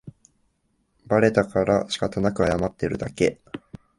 [1.05, 3.39] バレたからしかたなく謝ってるだけ